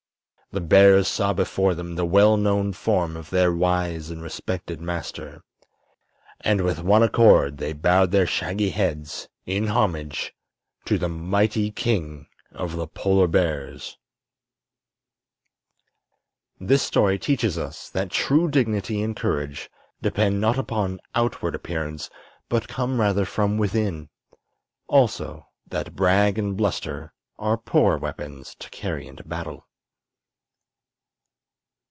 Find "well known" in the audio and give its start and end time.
2.05-2.73